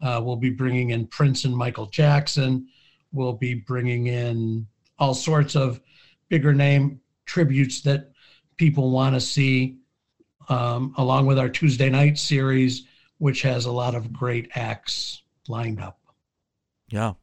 [0.00, 2.68] Uh, we'll be bringing in Prince and Michael Jackson.
[3.12, 4.66] We'll be bringing in
[4.98, 5.80] all sorts of
[6.28, 8.10] bigger name tributes that
[8.56, 9.78] people want to see,
[10.48, 12.86] um, along with our Tuesday night series,
[13.18, 15.98] which has a lot of great acts lined up.
[16.88, 17.14] Yeah.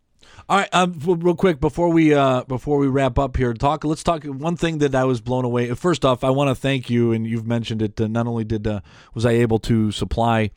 [0.50, 3.84] All right, um, real quick before we uh, before we wrap up here, talk.
[3.84, 5.74] Let's talk one thing that I was blown away.
[5.74, 8.00] First off, I want to thank you, and you've mentioned it.
[8.00, 8.82] Uh, not only did uh,
[9.14, 10.52] was I able to supply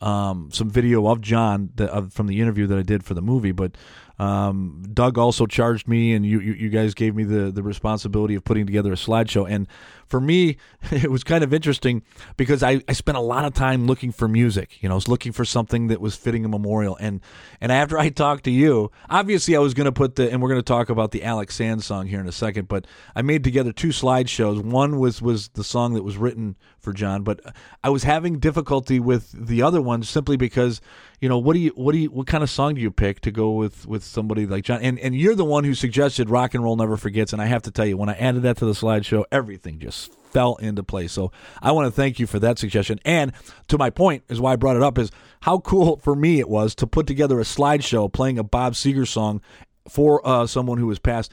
[0.00, 3.52] um, some video of John the, from the interview that I did for the movie,
[3.52, 3.76] but
[4.18, 8.34] um, Doug also charged me, and you, you, you guys gave me the the responsibility
[8.34, 9.50] of putting together a slideshow.
[9.50, 9.66] And
[10.06, 10.58] for me,
[10.90, 12.02] it was kind of interesting
[12.36, 14.82] because I, I spent a lot of time looking for music.
[14.82, 16.96] You know, I was looking for something that was fitting a memorial.
[17.00, 17.20] And
[17.60, 20.50] and after I talked to you, obviously I was going to put the and we're
[20.50, 22.68] going to talk about the Alex Sands song here in a second.
[22.68, 24.62] But I made together two slideshows.
[24.62, 27.40] One was was the song that was written for John, but
[27.82, 30.80] I was having difficulty with the other one simply because
[31.22, 33.20] you know what do you what do you what kind of song do you pick
[33.20, 34.82] to go with with somebody like John?
[34.82, 37.62] And and you're the one who suggested rock and roll never forgets and I have
[37.62, 41.12] to tell you when I added that to the slideshow everything just fell into place.
[41.12, 41.30] So
[41.62, 42.98] I want to thank you for that suggestion.
[43.04, 43.32] And
[43.68, 46.48] to my point is why I brought it up is how cool for me it
[46.48, 49.40] was to put together a slideshow playing a Bob Seger song
[49.88, 51.30] for uh, someone who was passed.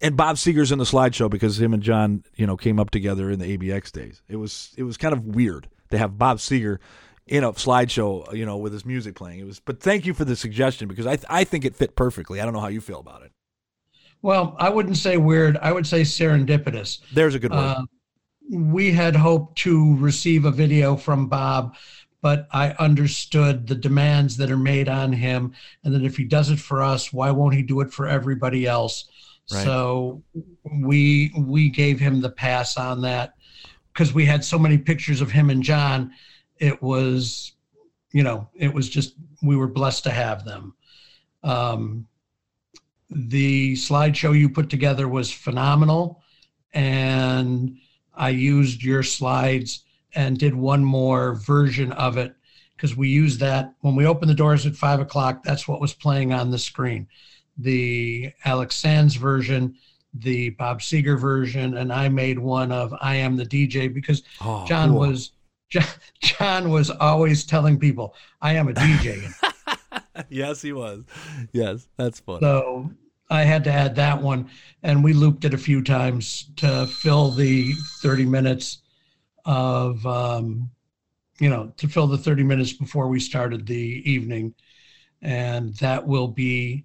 [0.00, 3.32] And Bob Seger's in the slideshow because him and John you know came up together
[3.32, 4.22] in the ABX days.
[4.28, 6.78] It was it was kind of weird to have Bob Seger
[7.26, 9.40] in a slideshow, you know, with his music playing.
[9.40, 12.40] It was, but thank you for the suggestion because I I think it fit perfectly.
[12.40, 13.32] I don't know how you feel about it.
[14.22, 15.58] Well, I wouldn't say weird.
[15.58, 17.00] I would say serendipitous.
[17.12, 17.58] There's a good word.
[17.58, 17.82] Uh,
[18.50, 21.76] we had hoped to receive a video from Bob,
[22.22, 26.50] but I understood the demands that are made on him, and that if he does
[26.50, 29.10] it for us, why won't he do it for everybody else?
[29.52, 29.64] Right.
[29.64, 30.22] So
[30.64, 33.34] we we gave him the pass on that
[33.92, 36.12] because we had so many pictures of him and John.
[36.58, 37.52] It was,
[38.12, 40.74] you know, it was just we were blessed to have them.
[41.42, 42.06] Um,
[43.10, 46.22] the slideshow you put together was phenomenal,
[46.72, 47.76] and
[48.14, 52.34] I used your slides and did one more version of it
[52.76, 55.42] because we used that when we opened the doors at five o'clock.
[55.42, 57.08] That's what was playing on the screen
[57.58, 59.76] the Alex Sands version,
[60.12, 64.64] the Bob Seger version, and I made one of I Am the DJ because oh,
[64.66, 65.00] John cool.
[65.00, 65.32] was
[66.20, 69.28] John, was always telling people I am a DJ.
[70.28, 71.04] yes, he was.
[71.52, 72.40] Yes, that's fun.
[72.40, 72.90] So
[73.30, 74.50] I had to add that one,
[74.82, 78.78] and we looped it a few times to fill the 30 minutes
[79.44, 80.70] of, um,
[81.40, 84.54] you know, to fill the 30 minutes before we started the evening.
[85.22, 86.84] And that will be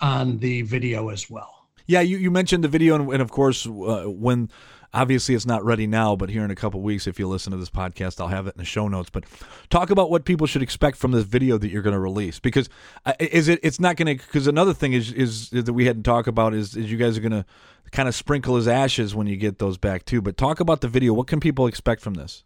[0.00, 1.68] on the video as well.
[1.86, 4.50] Yeah, you, you mentioned the video, and, and of course, uh, when
[4.92, 7.56] obviously it's not ready now, but here in a couple weeks, if you listen to
[7.56, 9.10] this podcast, I'll have it in the show notes.
[9.10, 9.24] But
[9.70, 12.68] talk about what people should expect from this video that you're going to release, because
[13.04, 13.60] uh, is it?
[13.62, 14.24] It's not going to.
[14.24, 17.22] Because another thing is, is that we hadn't talked about is is you guys are
[17.22, 17.44] going to
[17.92, 20.20] kind of sprinkle his ashes when you get those back too.
[20.20, 21.12] But talk about the video.
[21.12, 22.44] What can people expect from this?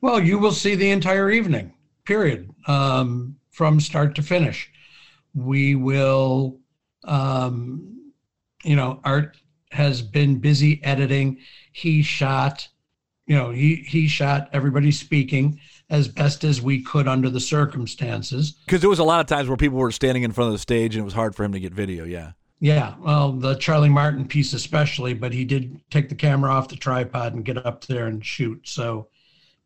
[0.00, 1.74] Well, you will see the entire evening,
[2.04, 4.72] period, um, from start to finish
[5.34, 6.58] we will
[7.04, 8.12] um,
[8.64, 9.36] you know art
[9.72, 11.38] has been busy editing.
[11.72, 12.68] He shot
[13.26, 15.58] you know he he shot everybody speaking
[15.90, 18.52] as best as we could under the circumstances.
[18.66, 20.58] Because there was a lot of times where people were standing in front of the
[20.58, 22.32] stage and it was hard for him to get video yeah.
[22.60, 26.76] Yeah well the charlie martin piece especially but he did take the camera off the
[26.76, 28.60] tripod and get up there and shoot.
[28.68, 29.08] So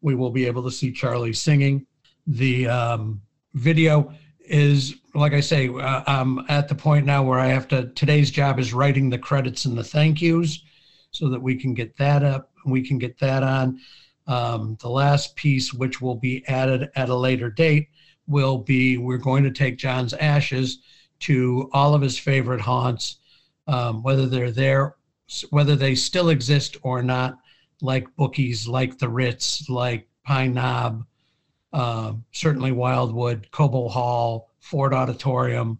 [0.01, 1.87] we will be able to see charlie singing.
[2.27, 3.23] The um,
[3.55, 4.13] video
[4.49, 7.89] is like I say, uh, I'm at the point now where I have to.
[7.95, 10.63] Today's job is writing the credits and the thank yous,
[11.11, 12.51] so that we can get that up.
[12.65, 13.81] We can get that on.
[14.27, 17.89] Um, the last piece, which will be added at a later date,
[18.27, 20.81] will be we're going to take John's ashes
[21.21, 23.19] to all of his favorite haunts,
[23.67, 24.97] um, whether they're there,
[25.51, 27.39] whether they still exist or not,
[27.81, 31.05] like bookies, like the Ritz, like Pine Knob,
[31.73, 35.79] uh, certainly Wildwood, Cobo Hall, Ford Auditorium,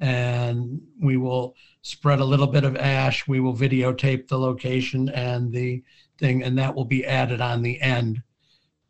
[0.00, 3.26] and we will spread a little bit of ash.
[3.28, 5.82] We will videotape the location and the
[6.18, 8.22] thing, and that will be added on the end.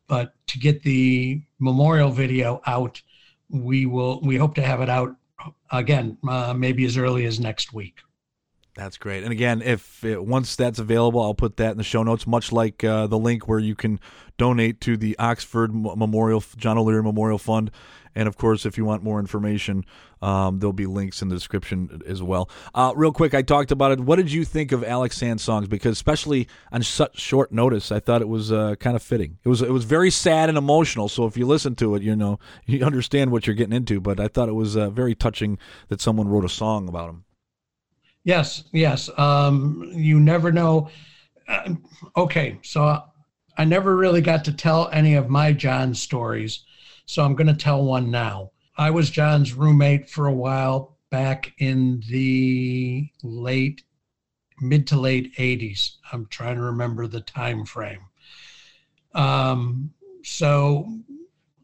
[0.08, 3.00] But to get the memorial video out,
[3.48, 4.20] we will.
[4.22, 5.16] We hope to have it out
[5.70, 8.00] again, uh, maybe as early as next week.
[8.74, 9.22] That's great.
[9.22, 12.52] And again, if it, once that's available, I'll put that in the show notes, much
[12.52, 14.00] like uh, the link where you can
[14.42, 17.70] donate to the Oxford Memorial John O'Leary Memorial Fund.
[18.12, 19.84] And of course, if you want more information,
[20.20, 22.50] um, there'll be links in the description as well.
[22.74, 24.00] Uh, real quick, I talked about it.
[24.00, 25.68] What did you think of Alex Sand's songs?
[25.68, 29.38] Because especially on such short notice, I thought it was uh, kind of fitting.
[29.44, 31.08] It was it was very sad and emotional.
[31.08, 34.00] So if you listen to it, you know you understand what you're getting into.
[34.00, 37.24] But I thought it was uh, very touching that someone wrote a song about him.
[38.24, 39.08] Yes, yes.
[39.16, 40.90] Um, you never know.
[41.46, 41.74] Uh,
[42.16, 43.04] okay, so
[43.56, 46.64] I never really got to tell any of my John stories,
[47.06, 48.50] so I'm going to tell one now.
[48.76, 53.82] I was John's roommate for a while back in the late,
[54.60, 55.96] mid to late 80s.
[56.10, 58.00] I'm trying to remember the time frame.
[59.14, 59.92] Um,
[60.24, 60.86] so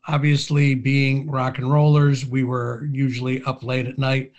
[0.06, 4.32] obviously, being rock and rollers, we were usually up late at night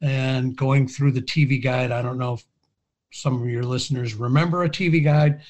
[0.00, 1.92] and going through the TV guide.
[1.92, 2.44] I don't know if
[3.12, 5.40] some of your listeners remember a TV guide,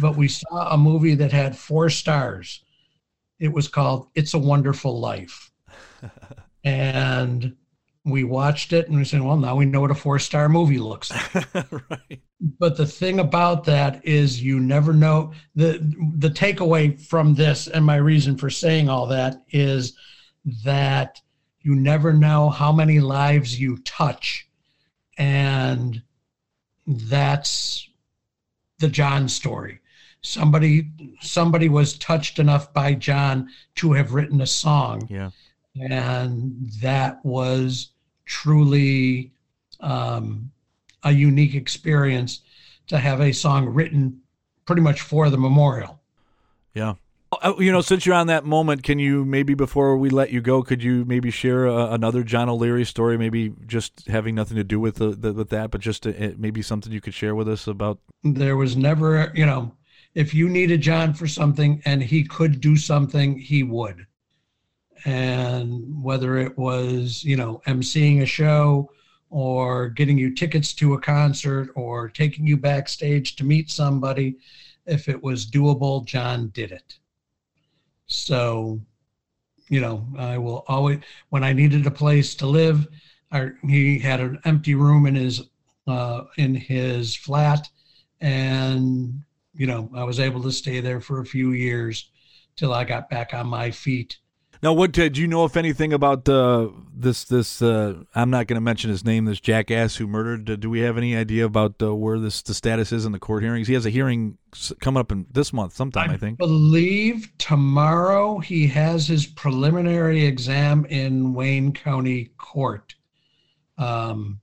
[0.00, 2.64] but we saw a movie that had four stars.
[3.38, 5.50] It was called It's a Wonderful Life.
[6.64, 7.56] and
[8.04, 10.78] we watched it and we said, well, now we know what a four star movie
[10.78, 11.54] looks like.
[11.90, 12.20] right.
[12.40, 15.78] But the thing about that is you never know the
[16.16, 19.96] the takeaway from this and my reason for saying all that is
[20.64, 21.20] that
[21.60, 24.48] you never know how many lives you touch.
[25.18, 26.00] And
[26.86, 27.87] that's
[28.78, 29.80] the John story.
[30.20, 35.06] Somebody somebody was touched enough by John to have written a song.
[35.10, 35.30] Yeah.
[35.90, 37.90] And that was
[38.24, 39.32] truly
[39.80, 40.50] um,
[41.04, 42.40] a unique experience
[42.88, 44.20] to have a song written
[44.66, 46.00] pretty much for the memorial.
[46.74, 46.94] Yeah.
[47.30, 50.40] Uh, you know, since you're on that moment, can you maybe before we let you
[50.40, 53.18] go, could you maybe share uh, another John O'Leary story?
[53.18, 56.34] Maybe just having nothing to do with the, the, with that, but just to, uh,
[56.38, 57.98] maybe something you could share with us about.
[58.24, 59.72] There was never, you know,
[60.14, 64.06] if you needed John for something and he could do something, he would.
[65.04, 68.90] And whether it was, you know, emceeing a show
[69.30, 74.38] or getting you tickets to a concert or taking you backstage to meet somebody.
[74.86, 76.98] If it was doable, John did it.
[78.08, 78.80] So,
[79.68, 82.88] you know, I will always, when I needed a place to live,
[83.30, 85.42] I, he had an empty room in his
[85.86, 87.68] uh, in his flat,
[88.20, 89.22] and
[89.54, 92.10] you know, I was able to stay there for a few years
[92.56, 94.18] till I got back on my feet
[94.62, 97.24] now, what do you know if anything about uh, this?
[97.24, 99.24] This uh, I'm not going to mention his name.
[99.24, 100.50] This jackass who murdered.
[100.50, 103.20] Uh, do we have any idea about uh, where this the status is in the
[103.20, 103.68] court hearings?
[103.68, 104.36] He has a hearing
[104.80, 106.10] coming up in this month, sometime.
[106.10, 106.38] I, I think.
[106.38, 112.94] Believe tomorrow he has his preliminary exam in Wayne County Court.
[113.76, 114.40] Um,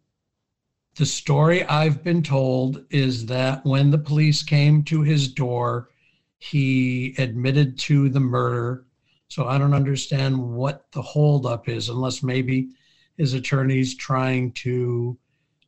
[0.95, 5.89] the story I've been told is that when the police came to his door,
[6.38, 8.85] he admitted to the murder
[9.28, 12.69] so I don't understand what the holdup is, unless maybe
[13.17, 15.17] his attorney's trying to,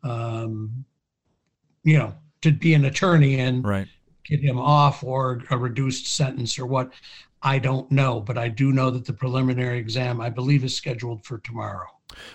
[0.04, 0.86] um,
[1.84, 3.88] you know, to be an attorney and right.
[4.24, 6.92] get him off or a reduced sentence or what.
[7.44, 11.24] I don't know, but I do know that the preliminary exam, I believe, is scheduled
[11.24, 11.86] for tomorrow.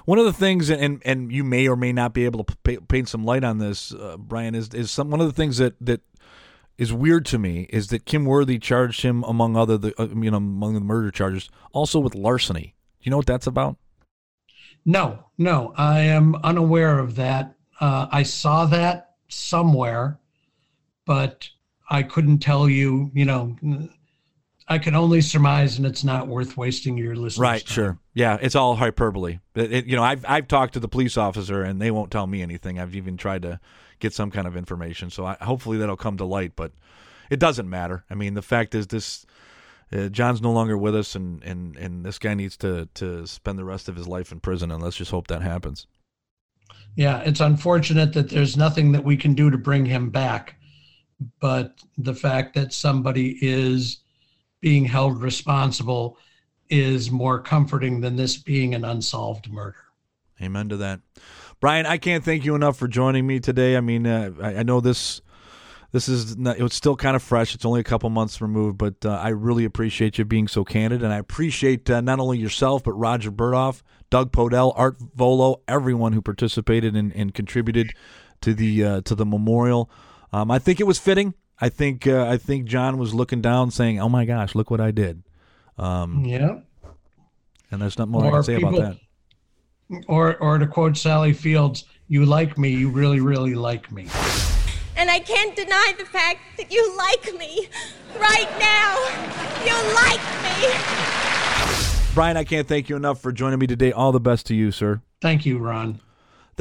[0.04, 3.08] One of the things, and and you may or may not be able to paint
[3.08, 6.02] some light on this, uh, Brian, is is some one of the things that that
[6.78, 10.30] is weird to me is that Kim Worthy charged him among other the uh, you
[10.30, 12.74] know among the murder charges also with larceny.
[13.00, 13.76] Do you know what that's about?
[14.84, 17.54] No, no, I am unaware of that.
[17.80, 20.18] Uh, I saw that somewhere,
[21.06, 21.48] but
[21.88, 23.10] I couldn't tell you.
[23.14, 23.56] You know,
[24.68, 27.38] I can only surmise, and it's not worth wasting your listeners.
[27.38, 27.74] Right, time.
[27.74, 29.38] sure, yeah, it's all hyperbole.
[29.54, 32.26] It, it, you know, I've I've talked to the police officer, and they won't tell
[32.26, 32.80] me anything.
[32.80, 33.60] I've even tried to
[34.02, 35.08] get some kind of information.
[35.08, 36.52] So I, hopefully that'll come to light.
[36.56, 36.72] But
[37.30, 38.04] it doesn't matter.
[38.10, 39.24] I mean, the fact is this.
[39.94, 43.58] Uh, John's no longer with us, and, and, and this guy needs to, to spend
[43.58, 45.86] the rest of his life in prison, and let's just hope that happens.
[46.96, 50.56] Yeah, it's unfortunate that there's nothing that we can do to bring him back,
[51.40, 53.98] but the fact that somebody is
[54.62, 56.16] being held responsible
[56.70, 59.84] is more comforting than this being an unsolved murder.
[60.40, 61.00] Amen to that.
[61.60, 63.76] Brian, I can't thank you enough for joining me today.
[63.76, 65.20] I mean, uh, I, I, know this
[65.92, 67.54] this is not, it's still kind of fresh.
[67.54, 71.04] It's only a couple months removed, but uh, I really appreciate you being so candid,
[71.04, 76.14] and I appreciate uh, not only yourself but Roger Burdoff, Doug Podell, Art Vuolo, everyone
[76.14, 77.92] who participated and, and contributed
[78.40, 79.88] to the uh, to the memorial.
[80.32, 81.34] Um, I think it was fitting.
[81.60, 84.80] I think uh, I think John was looking down, saying, "Oh my gosh, look what
[84.80, 85.22] I did."
[85.78, 86.58] Um, yeah.
[87.70, 89.00] And there's not more I can say people, about that
[90.08, 94.08] or or to quote Sally Fields, "You like me, you really, really like me."
[94.96, 97.68] And I can't deny the fact that you like me
[98.18, 98.98] right now.
[99.64, 102.14] You like me.
[102.14, 103.90] Brian, I can't thank you enough for joining me today.
[103.90, 105.00] All the best to you, sir.
[105.22, 106.00] Thank you, Ron.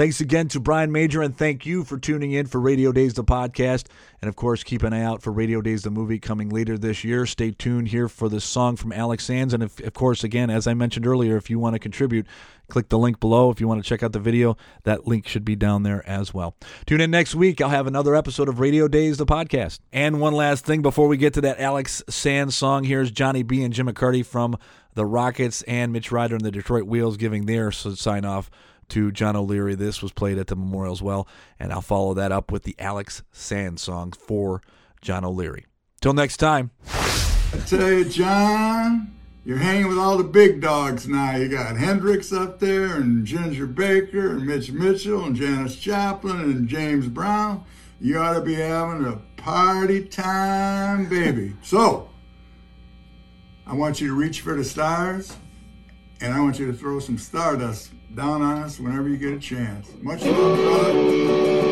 [0.01, 3.23] Thanks again to Brian Major, and thank you for tuning in for Radio Days the
[3.23, 3.85] podcast.
[4.19, 7.03] And of course, keep an eye out for Radio Days the movie coming later this
[7.03, 7.27] year.
[7.27, 9.53] Stay tuned here for this song from Alex Sands.
[9.53, 12.25] And if, of course, again, as I mentioned earlier, if you want to contribute,
[12.67, 13.51] click the link below.
[13.51, 16.33] If you want to check out the video, that link should be down there as
[16.33, 16.55] well.
[16.87, 17.61] Tune in next week.
[17.61, 19.81] I'll have another episode of Radio Days the podcast.
[19.93, 23.63] And one last thing before we get to that Alex Sands song, here's Johnny Bee
[23.63, 24.57] and Jim McCarty from
[24.95, 28.49] the Rockets and Mitch Ryder and the Detroit Wheels giving their sign off
[28.91, 29.75] to John O'Leary.
[29.75, 31.27] This was played at the memorial as well,
[31.59, 34.61] and I'll follow that up with the Alex Sand song for
[35.01, 35.65] John O'Leary.
[36.01, 36.71] Till next time.
[36.87, 39.15] I tell you, John,
[39.45, 41.37] you're hanging with all the big dogs now.
[41.37, 46.67] You got Hendrix up there, and Ginger Baker, and Mitch Mitchell, and Janis Joplin, and
[46.67, 47.63] James Brown.
[48.01, 51.55] You ought to be having a party time, baby.
[51.61, 52.09] So,
[53.65, 55.37] I want you to reach for the stars,
[56.19, 59.39] and I want you to throw some stardust down on us whenever you get a
[59.39, 59.91] chance.
[60.01, 61.70] Much love, brother.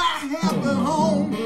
[0.00, 1.36] my happy home.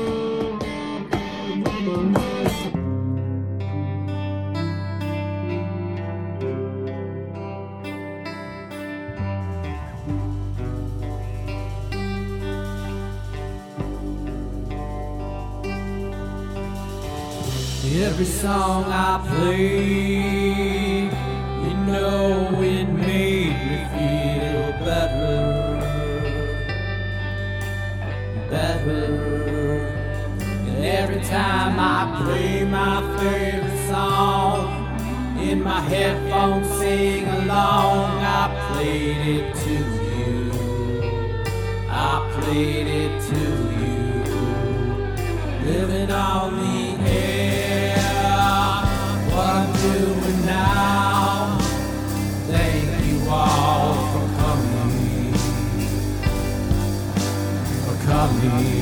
[18.06, 20.43] Every song I play
[32.24, 34.58] play my favorite song.
[35.38, 38.22] In my headphones, sing along.
[38.40, 39.76] I played it to
[40.10, 40.36] you.
[41.90, 43.42] I played it to
[43.80, 44.02] you.
[45.68, 47.96] Living on the air.
[49.32, 51.58] What I'm doing now.
[52.52, 55.34] Thank you all for coming.
[57.84, 58.73] For coming.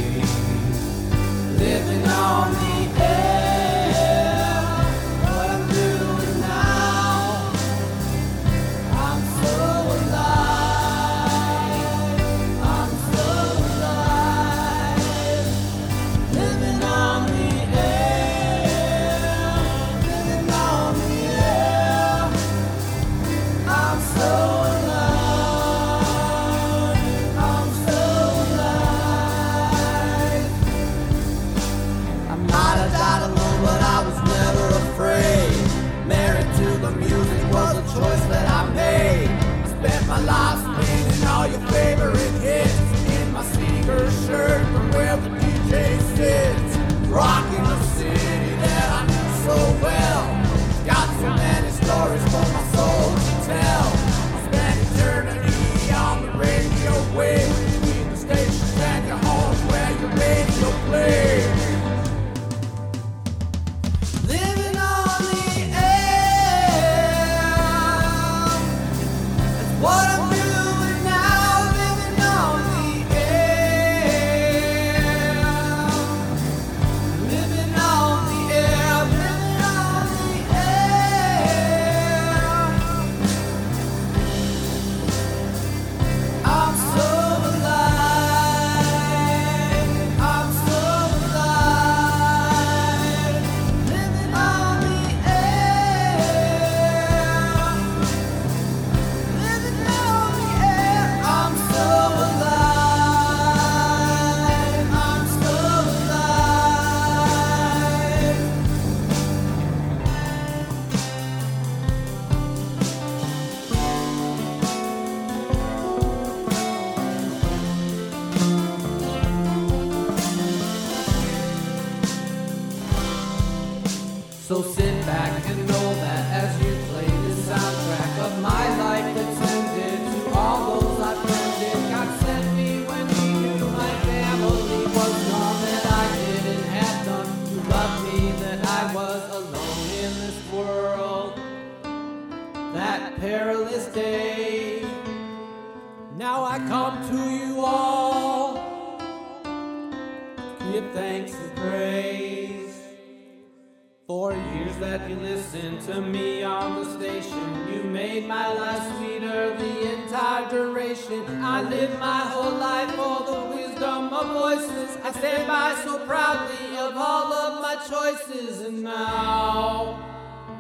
[168.27, 169.99] voices, and now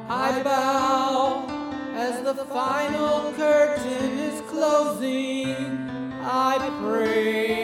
[0.08, 1.46] I bow
[1.94, 5.88] as the final curtain is closing.
[6.22, 7.61] I pray.